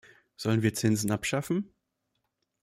[0.35, 1.75] Sollen wir Zinsen abschaffen?